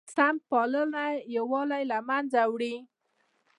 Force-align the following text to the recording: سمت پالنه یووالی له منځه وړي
سمت 0.15 0.41
پالنه 0.49 1.05
یووالی 1.35 1.83
له 1.91 1.97
منځه 2.07 2.41
وړي 2.51 2.75